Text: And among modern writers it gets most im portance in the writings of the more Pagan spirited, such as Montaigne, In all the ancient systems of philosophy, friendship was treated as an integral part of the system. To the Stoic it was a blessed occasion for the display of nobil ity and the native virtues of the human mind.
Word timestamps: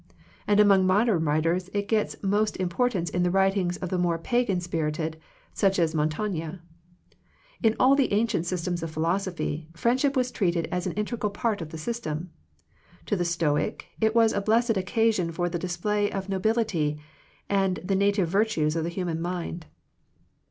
And 0.47 0.59
among 0.59 0.87
modern 0.87 1.23
writers 1.25 1.69
it 1.75 1.87
gets 1.87 2.15
most 2.23 2.59
im 2.59 2.69
portance 2.69 3.11
in 3.11 3.21
the 3.21 3.29
writings 3.29 3.77
of 3.77 3.89
the 3.89 3.99
more 3.99 4.17
Pagan 4.17 4.59
spirited, 4.59 5.15
such 5.53 5.77
as 5.77 5.93
Montaigne, 5.93 6.57
In 7.61 7.75
all 7.79 7.93
the 7.95 8.11
ancient 8.11 8.47
systems 8.47 8.81
of 8.81 8.89
philosophy, 8.89 9.69
friendship 9.75 10.15
was 10.17 10.31
treated 10.31 10.67
as 10.71 10.87
an 10.87 10.93
integral 10.93 11.29
part 11.29 11.61
of 11.61 11.69
the 11.69 11.77
system. 11.77 12.31
To 13.05 13.15
the 13.15 13.23
Stoic 13.23 13.89
it 14.01 14.15
was 14.15 14.33
a 14.33 14.41
blessed 14.41 14.75
occasion 14.75 15.31
for 15.31 15.49
the 15.49 15.59
display 15.59 16.11
of 16.11 16.27
nobil 16.29 16.57
ity 16.57 16.97
and 17.47 17.79
the 17.85 17.93
native 17.95 18.27
virtues 18.27 18.75
of 18.75 18.81
the 18.83 18.89
human 18.89 19.21
mind. 19.21 19.67